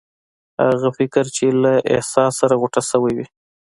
[0.69, 3.25] هغه فکر چې له احساس سره غوټه شوی وي.